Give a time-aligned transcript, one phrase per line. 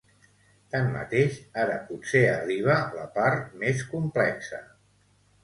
[0.75, 4.65] Tanmateix ara potser arriba la part més complexa….